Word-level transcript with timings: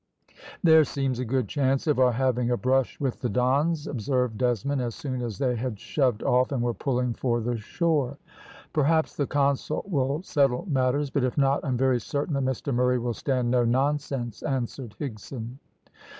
"There 0.63 0.83
seems 0.83 1.19
a 1.19 1.25
good 1.25 1.47
chance 1.47 1.85
of 1.85 1.99
our 1.99 2.13
having 2.13 2.49
a 2.49 2.57
brush 2.57 2.99
with 2.99 3.21
the 3.21 3.29
Dons," 3.29 3.85
observed 3.85 4.35
Desmond, 4.39 4.81
as 4.81 4.95
soon 4.95 5.21
as 5.21 5.37
they 5.37 5.55
had 5.55 5.79
shoved 5.79 6.23
off 6.23 6.51
and 6.51 6.63
were 6.63 6.73
pulling 6.73 7.13
for 7.13 7.39
the 7.39 7.55
shore. 7.57 8.17
"Perhaps 8.73 9.15
the 9.15 9.27
consul 9.27 9.85
will 9.87 10.23
settle 10.23 10.65
matters, 10.67 11.11
but 11.11 11.23
if 11.23 11.37
not 11.37 11.63
I'm 11.63 11.77
very 11.77 11.99
certain 11.99 12.33
that 12.33 12.41
Mr 12.45 12.73
Murray 12.73 12.97
will 12.97 13.13
stand 13.13 13.51
no 13.51 13.63
nonsense," 13.63 14.41
answered 14.41 14.95
Higson. 14.99 15.59